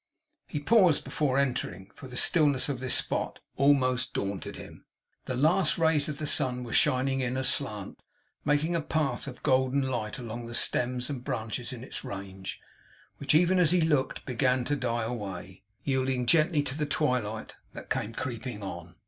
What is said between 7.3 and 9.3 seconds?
aslant, making a path